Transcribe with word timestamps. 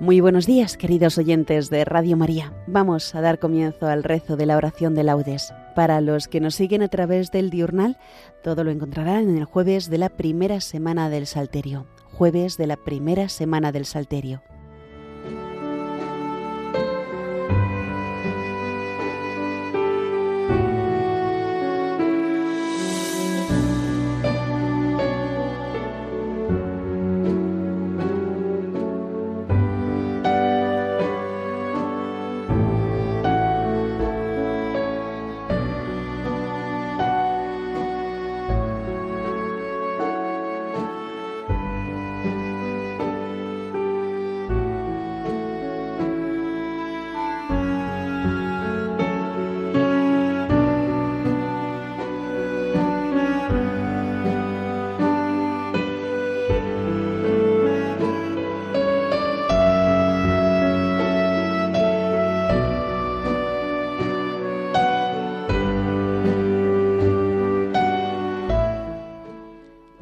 Muy 0.00 0.20
buenos 0.20 0.46
días, 0.46 0.78
queridos 0.78 1.18
oyentes 1.18 1.68
de 1.68 1.84
Radio 1.84 2.16
María. 2.16 2.54
Vamos 2.66 3.14
a 3.14 3.20
dar 3.20 3.38
comienzo 3.38 3.86
al 3.86 4.02
rezo 4.02 4.38
de 4.38 4.46
la 4.46 4.56
oración 4.56 4.94
de 4.94 5.04
laudes. 5.04 5.52
Para 5.76 6.00
los 6.00 6.26
que 6.26 6.40
nos 6.40 6.54
siguen 6.54 6.80
a 6.80 6.88
través 6.88 7.30
del 7.30 7.50
diurnal, 7.50 7.98
todo 8.42 8.64
lo 8.64 8.70
encontrarán 8.70 9.28
en 9.28 9.36
el 9.36 9.44
jueves 9.44 9.90
de 9.90 9.98
la 9.98 10.08
primera 10.08 10.62
semana 10.62 11.10
del 11.10 11.26
Salterio. 11.26 11.86
Jueves 12.14 12.56
de 12.56 12.66
la 12.66 12.78
primera 12.78 13.28
semana 13.28 13.72
del 13.72 13.84
Salterio. 13.84 14.42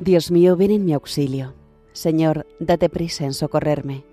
Dios 0.08 0.30
mío, 0.30 0.56
ven 0.56 0.70
en 0.70 0.86
mi 0.86 0.94
auxilio. 0.94 1.52
Señor, 1.92 2.46
date 2.60 2.88
prisa 2.88 3.26
en 3.26 3.34
socorrerme. 3.34 4.06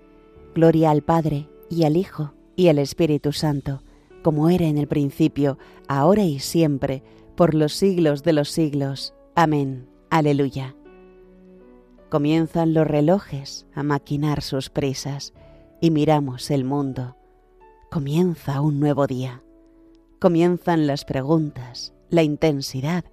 Gloria 0.54 0.90
al 0.90 1.00
Padre, 1.00 1.48
y 1.70 1.84
al 1.84 1.96
Hijo, 1.96 2.34
y 2.54 2.68
al 2.68 2.78
Espíritu 2.78 3.32
Santo, 3.32 3.80
como 4.22 4.50
era 4.50 4.66
en 4.66 4.76
el 4.76 4.88
principio, 4.88 5.56
ahora 5.88 6.22
y 6.22 6.38
siempre, 6.38 7.02
por 7.34 7.54
los 7.54 7.72
siglos 7.72 8.22
de 8.24 8.34
los 8.34 8.50
siglos. 8.50 9.14
Amén. 9.34 9.88
Aleluya. 10.10 10.76
Comienzan 12.10 12.74
los 12.74 12.86
relojes 12.86 13.66
a 13.74 13.82
maquinar 13.82 14.42
sus 14.42 14.68
prisas, 14.68 15.32
y 15.80 15.90
miramos 15.90 16.50
el 16.50 16.66
mundo. 16.66 17.16
Comienza 17.90 18.60
un 18.60 18.80
nuevo 18.80 19.06
día. 19.06 19.42
Comienzan 20.18 20.86
las 20.86 21.06
preguntas, 21.06 21.94
la 22.10 22.22
intensidad, 22.22 23.06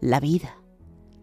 la 0.00 0.20
vida 0.20 0.59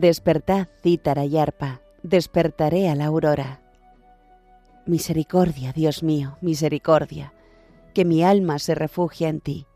Despertad, 0.00 0.68
cítara 0.80 1.24
y 1.24 1.38
arpa, 1.38 1.80
despertaré 2.04 2.88
a 2.88 2.94
la 2.94 3.06
aurora. 3.06 3.60
Misericordia, 4.86 5.72
Dios 5.72 6.04
mío, 6.04 6.38
misericordia, 6.40 7.32
que 7.94 8.04
mi 8.04 8.22
alma 8.22 8.60
se 8.60 8.76
refugia 8.76 9.28
en 9.28 9.40
ti. 9.40 9.66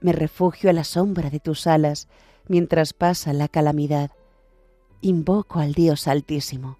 Me 0.00 0.10
refugio 0.10 0.70
a 0.70 0.72
la 0.72 0.82
sombra 0.82 1.30
de 1.30 1.38
tus 1.38 1.68
alas 1.68 2.08
mientras 2.48 2.92
pasa 2.94 3.32
la 3.32 3.46
calamidad. 3.46 4.10
Invoco 5.02 5.60
al 5.60 5.72
Dios 5.72 6.08
altísimo, 6.08 6.78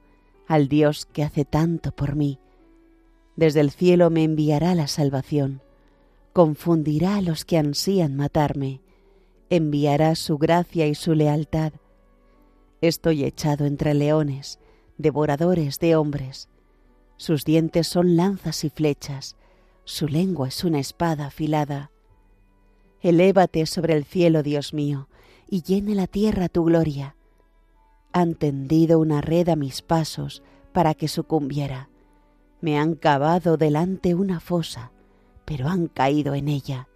al 0.48 0.66
Dios 0.66 1.06
que 1.06 1.22
hace 1.22 1.44
tanto 1.44 1.92
por 1.92 2.16
mí. 2.16 2.40
Desde 3.36 3.60
el 3.60 3.70
cielo 3.70 4.10
me 4.10 4.24
enviará 4.24 4.74
la 4.74 4.88
salvación, 4.88 5.62
confundirá 6.32 7.18
a 7.18 7.22
los 7.22 7.44
que 7.44 7.56
ansían 7.56 8.16
matarme, 8.16 8.80
enviará 9.48 10.16
su 10.16 10.38
gracia 10.38 10.88
y 10.88 10.96
su 10.96 11.14
lealtad 11.14 11.72
Estoy 12.80 13.24
echado 13.24 13.66
entre 13.66 13.92
leones, 13.94 14.58
devoradores 14.96 15.78
de 15.80 15.96
hombres. 15.96 16.48
Sus 17.16 17.44
dientes 17.44 17.86
son 17.86 18.16
lanzas 18.16 18.64
y 18.64 18.70
flechas, 18.70 19.36
su 19.84 20.08
lengua 20.08 20.48
es 20.48 20.64
una 20.64 20.78
espada 20.78 21.26
afilada. 21.26 21.90
Elévate 23.02 23.66
sobre 23.66 23.94
el 23.94 24.04
cielo, 24.04 24.42
Dios 24.42 24.72
mío, 24.72 25.08
y 25.48 25.62
llene 25.62 25.94
la 25.94 26.06
tierra 26.06 26.48
tu 26.48 26.64
gloria. 26.64 27.16
Han 28.12 28.34
tendido 28.34 28.98
una 28.98 29.20
red 29.20 29.48
a 29.48 29.56
mis 29.56 29.82
pasos 29.82 30.42
para 30.72 30.94
que 30.94 31.08
sucumbiera. 31.08 31.90
Me 32.60 32.78
han 32.78 32.94
cavado 32.94 33.56
delante 33.56 34.14
una 34.14 34.40
fosa, 34.40 34.92
pero 35.44 35.68
han 35.68 35.88
caído 35.88 36.34
en 36.34 36.48
ella. 36.48 36.88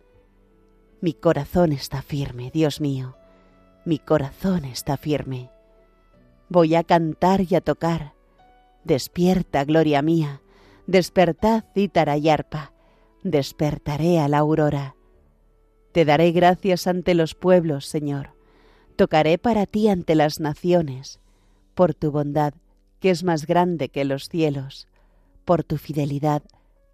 Mi 1.00 1.12
corazón 1.12 1.73
está 1.73 2.00
firme, 2.00 2.50
Dios 2.53 2.81
mío, 2.81 3.17
mi 3.85 3.99
corazón 3.99 4.64
está 4.64 4.97
firme. 4.97 5.50
Voy 6.49 6.75
a 6.75 6.85
cantar 6.85 7.41
y 7.49 7.55
a 7.55 7.61
tocar. 7.61 8.14
Despierta, 8.85 9.64
gloria 9.64 10.02
mía, 10.02 10.43
despertad 10.87 11.64
cítara 11.75 12.17
y 12.17 12.29
arpa, 12.29 12.73
despertaré 13.23 14.20
a 14.20 14.29
la 14.29 14.38
aurora. 14.38 14.94
Te 15.93 16.05
daré 16.05 16.32
gracias 16.32 16.87
ante 16.87 17.14
los 17.14 17.35
pueblos, 17.35 17.87
Señor. 17.87 18.35
Tocaré 18.96 19.38
para 19.38 19.67
ti 19.67 19.88
ante 19.88 20.14
las 20.14 20.41
naciones, 20.41 21.20
por 21.75 21.94
tu 21.94 22.11
bondad, 22.11 22.55
que 23.00 23.11
es 23.11 23.25
más 23.25 23.47
grande 23.47 23.88
que 23.88 24.05
los 24.05 24.29
cielos, 24.29 24.88
por 25.44 25.64
tu 25.64 25.79
fidelidad, 25.79 26.43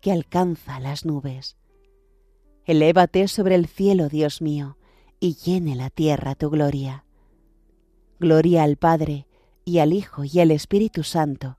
que 0.00 0.12
alcanza 0.12 0.80
las 0.80 1.04
nubes. 1.04 1.56
Elévate 2.64 3.26
sobre 3.28 3.54
el 3.54 3.66
cielo, 3.66 4.08
Dios 4.08 4.40
mío, 4.42 4.76
y 5.18 5.34
llene 5.34 5.74
la 5.76 5.90
tierra 5.90 6.34
tu 6.34 6.50
gloria. 6.50 7.04
Gloria 8.18 8.62
al 8.62 8.76
Padre, 8.76 9.26
y 9.70 9.78
al 9.78 9.92
Hijo 9.92 10.24
y 10.24 10.40
al 10.40 10.50
Espíritu 10.50 11.04
Santo, 11.04 11.56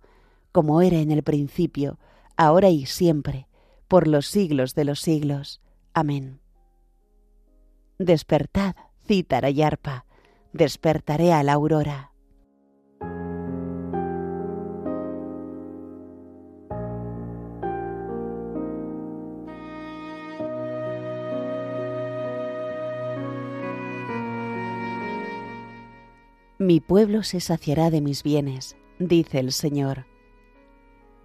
como 0.52 0.82
era 0.82 0.98
en 0.98 1.12
el 1.12 1.24
principio, 1.24 1.98
ahora 2.36 2.70
y 2.70 2.86
siempre, 2.86 3.48
por 3.88 4.06
los 4.06 4.28
siglos 4.28 4.76
de 4.76 4.84
los 4.84 5.00
siglos. 5.00 5.62
Amén. 5.94 6.42
Despertad, 8.00 8.76
cítara 9.08 9.50
y 9.50 9.62
arpa, 9.62 10.06
despertaré 10.52 11.32
a 11.32 11.42
la 11.44 11.54
aurora. 11.54 12.11
Mi 26.62 26.80
pueblo 26.80 27.24
se 27.24 27.40
saciará 27.40 27.90
de 27.90 28.02
mis 28.02 28.22
bienes, 28.22 28.78
dice 29.00 29.40
el 29.40 29.52
Señor. 29.52 30.06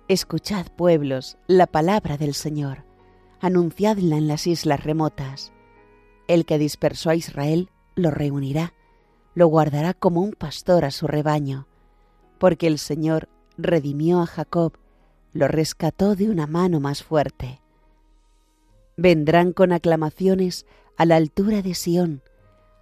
Escuchad, 0.08 0.68
pueblos, 0.74 1.36
la 1.46 1.66
palabra 1.66 2.16
del 2.16 2.32
Señor, 2.32 2.86
anunciadla 3.42 4.16
en 4.16 4.28
las 4.28 4.46
islas 4.46 4.82
remotas. 4.82 5.52
El 6.26 6.46
que 6.46 6.56
dispersó 6.56 7.10
a 7.10 7.16
Israel 7.16 7.68
lo 7.96 8.10
reunirá, 8.10 8.72
lo 9.34 9.48
guardará 9.48 9.92
como 9.92 10.22
un 10.22 10.32
pastor 10.32 10.86
a 10.86 10.90
su 10.90 11.06
rebaño, 11.06 11.68
porque 12.38 12.66
el 12.66 12.78
Señor 12.78 13.28
redimió 13.58 14.22
a 14.22 14.26
Jacob, 14.26 14.78
lo 15.34 15.48
rescató 15.48 16.16
de 16.16 16.30
una 16.30 16.46
mano 16.46 16.80
más 16.80 17.02
fuerte. 17.02 17.60
Vendrán 18.96 19.52
con 19.52 19.72
aclamaciones 19.72 20.64
a 20.96 21.04
la 21.04 21.16
altura 21.16 21.60
de 21.60 21.74
Sión, 21.74 22.22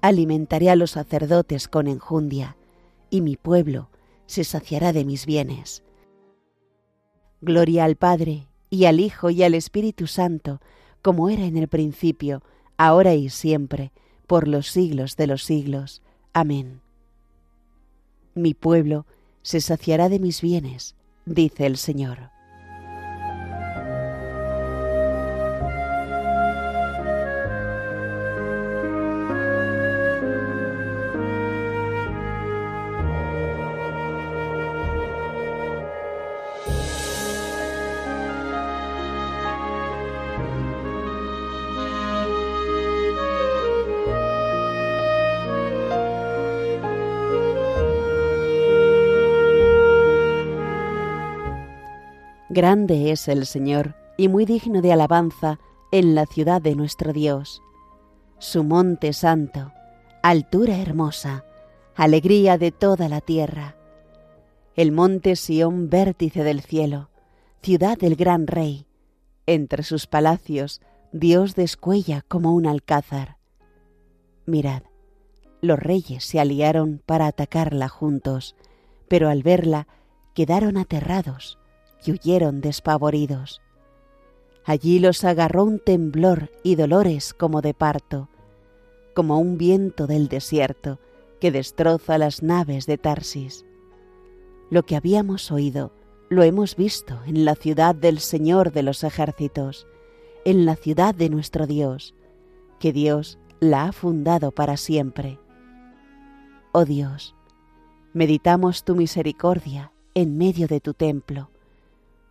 alimentaré 0.00 0.70
a 0.70 0.76
los 0.76 0.92
sacerdotes 0.92 1.68
con 1.68 1.86
enjundia, 1.86 2.56
y 3.10 3.20
mi 3.20 3.36
pueblo 3.36 3.88
se 4.26 4.44
saciará 4.44 4.92
de 4.92 5.04
mis 5.04 5.26
bienes. 5.26 5.82
Gloria 7.40 7.84
al 7.84 7.96
Padre, 7.96 8.46
y 8.70 8.84
al 8.84 9.00
Hijo, 9.00 9.30
y 9.30 9.42
al 9.42 9.54
Espíritu 9.54 10.06
Santo, 10.06 10.60
como 11.02 11.28
era 11.28 11.44
en 11.44 11.56
el 11.56 11.68
principio, 11.68 12.42
ahora 12.76 13.14
y 13.14 13.28
siempre, 13.30 13.92
por 14.26 14.46
los 14.46 14.68
siglos 14.68 15.16
de 15.16 15.26
los 15.26 15.44
siglos. 15.44 16.02
Amén. 16.32 16.80
Mi 18.34 18.54
pueblo 18.54 19.06
se 19.42 19.60
saciará 19.60 20.08
de 20.08 20.20
mis 20.20 20.40
bienes, 20.40 20.94
dice 21.26 21.66
el 21.66 21.76
Señor. 21.76 22.30
Grande 52.52 53.12
es 53.12 53.28
el 53.28 53.46
Señor 53.46 53.94
y 54.16 54.26
muy 54.26 54.44
digno 54.44 54.82
de 54.82 54.92
alabanza 54.92 55.60
en 55.92 56.16
la 56.16 56.26
ciudad 56.26 56.60
de 56.60 56.74
nuestro 56.74 57.12
Dios. 57.12 57.62
Su 58.38 58.64
monte 58.64 59.12
santo, 59.12 59.72
altura 60.24 60.78
hermosa, 60.78 61.44
alegría 61.94 62.58
de 62.58 62.72
toda 62.72 63.08
la 63.08 63.20
tierra. 63.20 63.76
El 64.74 64.90
monte 64.90 65.36
Sión 65.36 65.90
vértice 65.90 66.42
del 66.42 66.60
cielo, 66.60 67.10
ciudad 67.62 67.96
del 67.96 68.16
gran 68.16 68.48
rey. 68.48 68.84
Entre 69.46 69.84
sus 69.84 70.08
palacios 70.08 70.80
Dios 71.12 71.54
descuella 71.54 72.24
como 72.26 72.52
un 72.52 72.66
alcázar. 72.66 73.36
Mirad, 74.44 74.82
los 75.60 75.78
reyes 75.78 76.24
se 76.24 76.40
aliaron 76.40 77.00
para 77.06 77.28
atacarla 77.28 77.88
juntos, 77.88 78.56
pero 79.06 79.28
al 79.28 79.44
verla 79.44 79.86
quedaron 80.34 80.78
aterrados 80.78 81.59
y 82.04 82.12
huyeron 82.12 82.60
despavoridos. 82.60 83.60
Allí 84.64 84.98
los 84.98 85.24
agarró 85.24 85.64
un 85.64 85.78
temblor 85.78 86.50
y 86.62 86.76
dolores 86.76 87.34
como 87.34 87.60
de 87.62 87.74
parto, 87.74 88.28
como 89.14 89.38
un 89.38 89.58
viento 89.58 90.06
del 90.06 90.28
desierto 90.28 90.98
que 91.40 91.50
destroza 91.50 92.18
las 92.18 92.42
naves 92.42 92.86
de 92.86 92.98
Tarsis. 92.98 93.64
Lo 94.70 94.84
que 94.84 94.96
habíamos 94.96 95.50
oído 95.50 95.92
lo 96.28 96.42
hemos 96.42 96.76
visto 96.76 97.18
en 97.26 97.44
la 97.44 97.54
ciudad 97.54 97.94
del 97.94 98.20
Señor 98.20 98.72
de 98.72 98.82
los 98.82 99.02
ejércitos, 99.02 99.86
en 100.44 100.64
la 100.64 100.76
ciudad 100.76 101.14
de 101.14 101.28
nuestro 101.28 101.66
Dios, 101.66 102.14
que 102.78 102.92
Dios 102.92 103.38
la 103.58 103.86
ha 103.86 103.92
fundado 103.92 104.52
para 104.52 104.76
siempre. 104.76 105.38
Oh 106.72 106.84
Dios, 106.84 107.34
meditamos 108.12 108.84
tu 108.84 108.94
misericordia 108.94 109.92
en 110.14 110.38
medio 110.38 110.68
de 110.68 110.80
tu 110.80 110.94
templo 110.94 111.50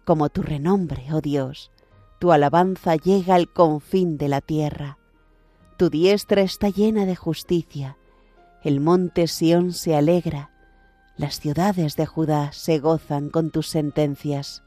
como 0.09 0.29
tu 0.29 0.41
renombre, 0.41 1.05
oh 1.13 1.21
Dios, 1.21 1.69
tu 2.17 2.31
alabanza 2.31 2.95
llega 2.95 3.35
al 3.35 3.47
confín 3.53 4.17
de 4.17 4.27
la 4.27 4.41
tierra. 4.41 4.97
Tu 5.77 5.91
diestra 5.91 6.41
está 6.41 6.69
llena 6.69 7.05
de 7.05 7.15
justicia, 7.15 7.95
el 8.63 8.79
monte 8.79 9.27
Sión 9.27 9.71
se 9.71 9.95
alegra, 9.95 10.49
las 11.15 11.39
ciudades 11.39 11.95
de 11.95 12.07
Judá 12.07 12.51
se 12.53 12.79
gozan 12.79 13.29
con 13.29 13.51
tus 13.51 13.67
sentencias. 13.67 14.63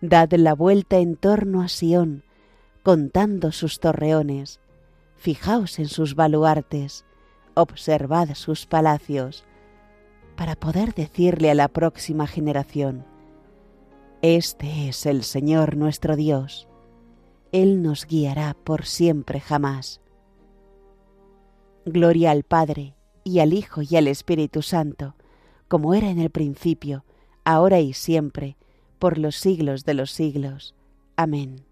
Dad 0.00 0.32
la 0.32 0.54
vuelta 0.54 0.96
en 0.96 1.16
torno 1.16 1.60
a 1.60 1.68
Sión, 1.68 2.24
contando 2.82 3.52
sus 3.52 3.78
torreones, 3.78 4.58
fijaos 5.16 5.78
en 5.78 5.88
sus 5.88 6.14
baluartes, 6.14 7.04
observad 7.52 8.32
sus 8.32 8.64
palacios, 8.64 9.44
para 10.34 10.56
poder 10.56 10.94
decirle 10.94 11.50
a 11.50 11.54
la 11.54 11.68
próxima 11.68 12.26
generación, 12.26 13.04
este 14.22 14.88
es 14.88 15.06
el 15.06 15.22
Señor 15.22 15.76
nuestro 15.76 16.14
Dios. 16.14 16.68
Él 17.52 17.82
nos 17.82 18.06
guiará 18.06 18.54
por 18.54 18.84
siempre 18.84 19.40
jamás. 19.40 20.00
Gloria 21.86 22.30
al 22.30 22.42
Padre, 22.42 22.94
y 23.24 23.38
al 23.38 23.54
Hijo, 23.54 23.80
y 23.80 23.96
al 23.96 24.08
Espíritu 24.08 24.60
Santo, 24.60 25.14
como 25.68 25.94
era 25.94 26.10
en 26.10 26.18
el 26.18 26.28
principio, 26.28 27.04
ahora 27.44 27.80
y 27.80 27.94
siempre, 27.94 28.58
por 28.98 29.16
los 29.16 29.36
siglos 29.36 29.84
de 29.84 29.94
los 29.94 30.10
siglos. 30.10 30.74
Amén. 31.16 31.64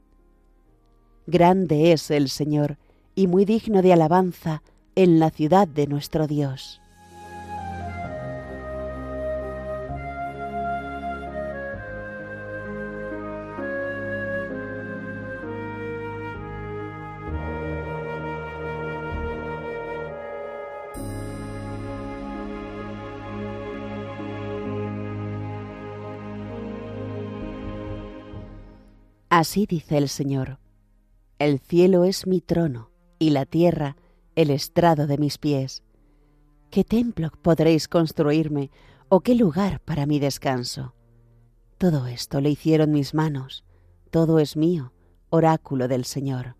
Grande 1.26 1.92
es 1.92 2.10
el 2.10 2.30
Señor, 2.30 2.78
y 3.14 3.26
muy 3.26 3.44
digno 3.44 3.82
de 3.82 3.92
alabanza 3.92 4.62
en 4.94 5.18
la 5.18 5.28
ciudad 5.30 5.68
de 5.68 5.86
nuestro 5.86 6.26
Dios. 6.26 6.80
Así 29.30 29.66
dice 29.66 29.98
el 29.98 30.08
Señor, 30.08 30.58
el 31.38 31.58
cielo 31.60 32.04
es 32.04 32.26
mi 32.26 32.40
trono 32.40 32.90
y 33.18 33.30
la 33.30 33.44
tierra 33.44 33.96
el 34.36 34.50
estrado 34.50 35.06
de 35.06 35.18
mis 35.18 35.36
pies. 35.36 35.82
¿Qué 36.70 36.82
templo 36.82 37.30
podréis 37.42 37.88
construirme 37.88 38.70
o 39.10 39.20
qué 39.20 39.34
lugar 39.34 39.80
para 39.80 40.06
mi 40.06 40.18
descanso? 40.18 40.94
Todo 41.76 42.06
esto 42.06 42.40
le 42.40 42.48
hicieron 42.50 42.90
mis 42.90 43.12
manos, 43.12 43.64
todo 44.10 44.38
es 44.38 44.56
mío, 44.56 44.92
oráculo 45.28 45.88
del 45.88 46.06
Señor. 46.06 46.56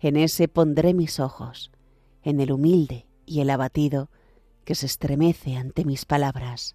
En 0.00 0.16
ese 0.16 0.48
pondré 0.48 0.94
mis 0.94 1.20
ojos, 1.20 1.70
en 2.22 2.40
el 2.40 2.52
humilde 2.52 3.06
y 3.26 3.40
el 3.40 3.50
abatido, 3.50 4.08
que 4.64 4.74
se 4.74 4.86
estremece 4.86 5.56
ante 5.56 5.84
mis 5.84 6.06
palabras. 6.06 6.74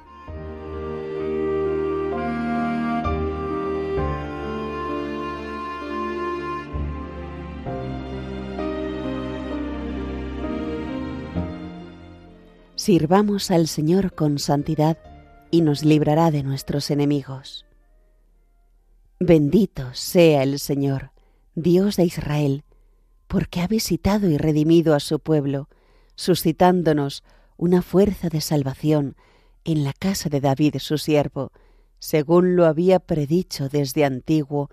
Sirvamos 12.83 13.51
al 13.51 13.67
Señor 13.67 14.15
con 14.15 14.39
santidad 14.39 14.97
y 15.51 15.61
nos 15.61 15.85
librará 15.85 16.31
de 16.31 16.41
nuestros 16.41 16.89
enemigos. 16.89 17.63
Bendito 19.19 19.93
sea 19.93 20.41
el 20.41 20.57
Señor, 20.57 21.11
Dios 21.53 21.95
de 21.95 22.05
Israel, 22.05 22.63
porque 23.27 23.61
ha 23.61 23.67
visitado 23.67 24.27
y 24.31 24.39
redimido 24.39 24.95
a 24.95 24.99
su 24.99 25.19
pueblo, 25.19 25.69
suscitándonos 26.15 27.23
una 27.55 27.83
fuerza 27.83 28.29
de 28.29 28.41
salvación 28.41 29.15
en 29.63 29.83
la 29.83 29.93
casa 29.93 30.29
de 30.29 30.41
David 30.41 30.77
su 30.79 30.97
siervo, 30.97 31.51
según 31.99 32.55
lo 32.55 32.65
había 32.65 32.97
predicho 32.97 33.69
desde 33.69 34.05
antiguo 34.05 34.71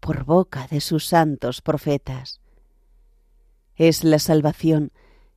por 0.00 0.24
boca 0.24 0.66
de 0.70 0.80
sus 0.80 1.04
santos 1.04 1.60
profetas. 1.60 2.40
Es 3.76 4.02
la 4.02 4.18
salvación 4.18 4.92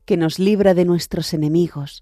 que 0.06 0.16
nos 0.16 0.40
libra 0.40 0.74
de 0.74 0.86
nuestros 0.86 1.34
enemigos 1.34 2.02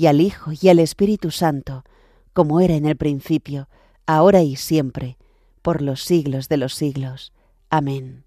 y 0.00 0.06
al 0.06 0.22
Hijo, 0.22 0.52
y 0.58 0.70
al 0.70 0.78
Espíritu 0.78 1.30
Santo, 1.30 1.84
como 2.32 2.62
era 2.62 2.74
en 2.74 2.86
el 2.86 2.96
principio, 2.96 3.68
ahora 4.06 4.40
y 4.40 4.56
siempre, 4.56 5.18
por 5.60 5.82
los 5.82 6.02
siglos 6.04 6.48
de 6.48 6.56
los 6.56 6.74
siglos. 6.74 7.34
Amén. 7.68 8.24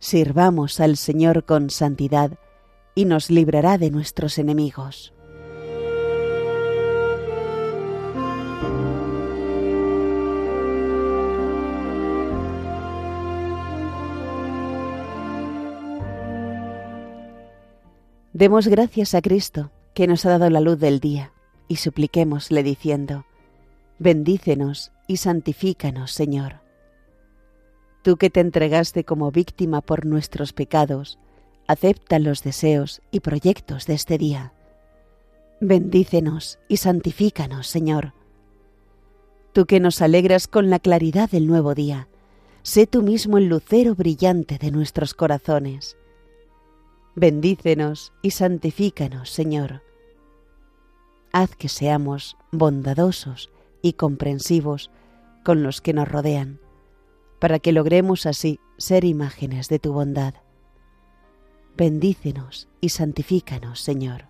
Sirvamos 0.00 0.80
al 0.80 0.96
Señor 0.96 1.44
con 1.44 1.70
santidad, 1.70 2.40
y 2.96 3.04
nos 3.04 3.30
librará 3.30 3.78
de 3.78 3.92
nuestros 3.92 4.36
enemigos. 4.38 5.14
Demos 18.32 18.66
gracias 18.66 19.14
a 19.14 19.22
Cristo, 19.22 19.70
que 20.00 20.06
nos 20.06 20.24
ha 20.24 20.30
dado 20.30 20.48
la 20.48 20.60
luz 20.60 20.78
del 20.78 20.98
día, 20.98 21.30
y 21.68 21.76
supliquémosle 21.76 22.62
diciendo, 22.62 23.26
Bendícenos 23.98 24.92
y 25.06 25.18
santifícanos, 25.18 26.12
Señor. 26.12 26.62
Tú 28.00 28.16
que 28.16 28.30
te 28.30 28.40
entregaste 28.40 29.04
como 29.04 29.30
víctima 29.30 29.82
por 29.82 30.06
nuestros 30.06 30.54
pecados, 30.54 31.18
acepta 31.66 32.18
los 32.18 32.42
deseos 32.42 33.02
y 33.10 33.20
proyectos 33.20 33.84
de 33.84 33.92
este 33.92 34.16
día. 34.16 34.54
Bendícenos 35.60 36.58
y 36.66 36.78
santifícanos, 36.78 37.66
Señor. 37.66 38.14
Tú 39.52 39.66
que 39.66 39.80
nos 39.80 40.00
alegras 40.00 40.48
con 40.48 40.70
la 40.70 40.78
claridad 40.78 41.28
del 41.28 41.46
nuevo 41.46 41.74
día, 41.74 42.08
sé 42.62 42.86
tú 42.86 43.02
mismo 43.02 43.36
el 43.36 43.48
lucero 43.48 43.94
brillante 43.94 44.56
de 44.56 44.70
nuestros 44.70 45.12
corazones 45.12 45.98
Bendícenos 47.16 48.14
y 48.22 48.30
santifícanos, 48.30 49.28
Señor. 49.28 49.82
Haz 51.32 51.54
que 51.56 51.68
seamos 51.68 52.36
bondadosos 52.52 53.50
y 53.82 53.94
comprensivos 53.94 54.90
con 55.44 55.62
los 55.62 55.80
que 55.80 55.92
nos 55.92 56.08
rodean, 56.08 56.60
para 57.38 57.58
que 57.58 57.72
logremos 57.72 58.26
así 58.26 58.60
ser 58.78 59.04
imágenes 59.04 59.68
de 59.68 59.78
tu 59.78 59.92
bondad. 59.92 60.34
Bendícenos 61.76 62.68
y 62.80 62.90
santifícanos, 62.90 63.80
Señor. 63.80 64.26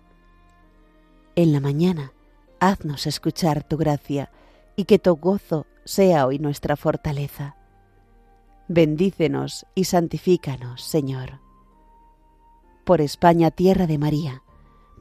En 1.35 1.51
la 1.51 1.59
mañana, 1.59 2.13
haznos 2.59 3.07
escuchar 3.07 3.63
tu 3.63 3.77
gracia 3.77 4.31
y 4.75 4.85
que 4.85 4.99
tu 4.99 5.15
gozo 5.15 5.65
sea 5.83 6.27
hoy 6.27 6.39
nuestra 6.39 6.75
fortaleza. 6.75 7.55
Bendícenos 8.67 9.65
y 9.75 9.85
santifícanos, 9.85 10.83
Señor 10.83 11.39
por 12.83 13.01
España, 13.01 13.51
tierra 13.51 13.87
de 13.87 13.97
María, 13.97 14.43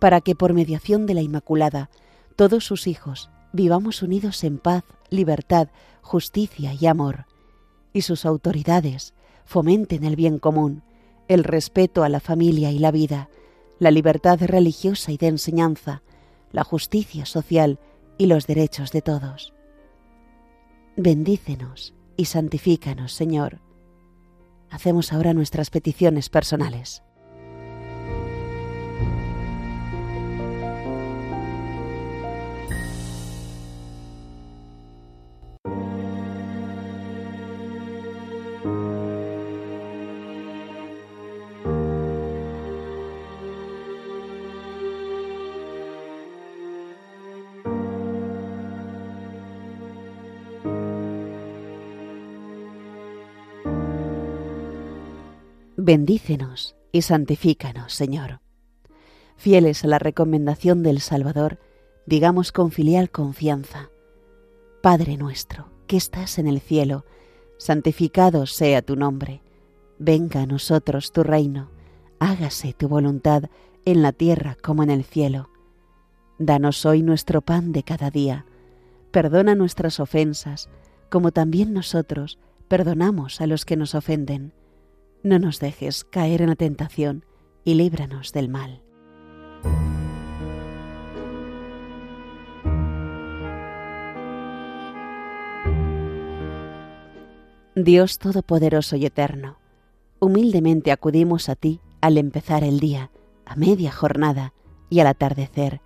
para 0.01 0.21
que 0.21 0.35
por 0.35 0.53
mediación 0.53 1.07
de 1.07 1.15
la 1.15 1.23
Inmaculada 1.23 1.91
todos 2.35 2.65
sus 2.65 2.89
hijos 2.89 3.31
vivamos 3.53 4.03
unidos 4.03 4.43
en 4.43 4.59
paz, 4.59 4.83
libertad, 5.11 5.69
justicia 6.01 6.75
y 6.75 6.87
amor, 6.87 7.27
y 7.93 8.03
sus 8.03 8.25
autoridades 8.25 9.15
fomenten 9.45 10.05
el 10.05 10.17
bien 10.17 10.39
común, 10.39 10.83
el 11.29 11.45
respeto 11.45 12.03
a 12.03 12.09
la 12.09 12.21
familia 12.21 12.73
y 12.73 12.79
la 12.79 12.91
vida, 12.91 13.29
la 13.79 13.91
libertad 13.91 14.41
religiosa 14.43 15.13
y 15.13 15.17
de 15.17 15.29
enseñanza, 15.29 16.03
la 16.51 16.65
justicia 16.65 17.27
social 17.27 17.79
y 18.19 18.27
los 18.27 18.47
derechos 18.47 18.93
de 18.93 19.03
todos. 19.03 19.53
Bendícenos 20.97 21.95
y 22.17 22.27
santifícanos, 22.27 23.13
Señor. 23.13 23.61
Hacemos 24.71 25.13
ahora 25.13 25.35
nuestras 25.35 25.71
peticiones 25.71 26.29
personales. 26.29 27.03
Bendícenos 55.93 56.77
y 56.93 57.03
santifícanos, 57.03 57.95
Señor. 57.95 58.39
Fieles 59.37 59.83
a 59.83 59.89
la 59.89 59.99
recomendación 59.99 60.85
del 60.85 61.01
Salvador, 61.01 61.59
digamos 62.07 62.53
con 62.53 62.71
filial 62.71 63.11
confianza, 63.11 63.91
Padre 64.85 65.17
nuestro, 65.17 65.67
que 65.89 65.97
estás 65.97 66.39
en 66.39 66.47
el 66.47 66.61
cielo, 66.61 67.07
santificado 67.59 68.47
sea 68.47 68.83
tu 68.83 68.95
nombre, 68.95 69.43
venga 69.99 70.43
a 70.43 70.47
nosotros 70.47 71.11
tu 71.11 71.25
reino, 71.25 71.73
hágase 72.21 72.73
tu 72.73 72.87
voluntad 72.87 73.51
en 73.85 74.01
la 74.01 74.13
tierra 74.13 74.57
como 74.63 74.85
en 74.85 74.91
el 74.91 75.03
cielo. 75.03 75.51
Danos 76.39 76.87
hoy 76.87 77.03
nuestro 77.03 77.41
pan 77.41 77.73
de 77.73 77.83
cada 77.83 78.13
día, 78.13 78.47
perdona 79.11 79.57
nuestras 79.57 79.99
ofensas, 79.99 80.71
como 81.09 81.33
también 81.33 81.73
nosotros 81.73 82.39
perdonamos 82.69 83.41
a 83.41 83.49
los 83.49 83.65
que 83.65 83.77
nos 83.77 83.97
ofenden 83.97 84.53
no 85.23 85.39
nos 85.39 85.61
dejes 85.61 86.05
caer 86.05 86.43
en 86.43 86.49
la 86.49 86.57
tentación 86.57 87.25
y 87.65 87.75
líbranos 87.75 88.33
del 88.33 88.49
mal. 88.49 88.83
Dios 97.77 98.19
Todopoderoso 98.19 98.97
y 98.97 99.07
Eterno, 99.07 99.59
humildemente 100.19 100.93
acudimos 100.93 101.49
a 101.49 101.55
ti 101.55 101.81
al 102.01 102.19
empezar 102.19 102.65
el 102.65 102.81
día, 102.81 103.11
a 103.47 103.57
media 103.57 103.93
jornada 103.93 104.53
y 104.91 105.01
al 105.01 105.07
atardecer, 105.07 105.81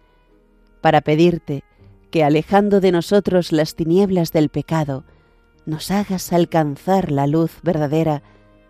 para 0.81 1.03
pedirte 1.03 1.63
que 2.11 2.25
alejando 2.25 2.81
de 2.81 2.93
nosotros 2.93 3.53
las 3.53 3.75
tinieblas 3.75 4.33
del 4.33 4.49
pecado, 4.49 5.05
nos 5.67 5.91
hagas 5.91 6.33
alcanzar 6.33 7.11
la 7.11 7.27
luz 7.27 7.59
verdadera 7.63 8.23